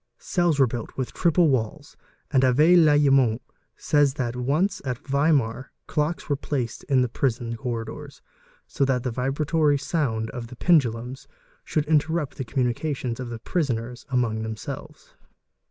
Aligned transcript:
Cells 0.17 0.57
were 0.59 0.65
built 0.65 0.97
with 0.97 1.13
triple 1.13 1.49
walls, 1.49 1.95
and 2.31 2.41
Avé 2.41 2.75
Lallemant 2.75 3.39
says. 3.77 4.15
that 4.15 4.35
once 4.35 4.81
at 4.83 4.97
Weimar 5.07 5.71
clocks 5.85 6.27
were 6.27 6.35
placed 6.35 6.83
in 6.85 7.03
the 7.03 7.07
prison 7.07 7.55
corridors, 7.55 8.23
so 8.65 8.83
that 8.83 9.03
the 9.03 9.11
vibratory 9.11 9.77
sound 9.77 10.31
of 10.31 10.47
the 10.47 10.55
pendulums 10.55 11.27
should 11.63 11.85
interrupt 11.85 12.37
the 12.37 12.43
communica 12.45 12.95
tions 12.95 13.19
of 13.19 13.29
the 13.29 13.37
prisoners 13.37 14.07
among 14.09 14.41
themselves. 14.41 15.13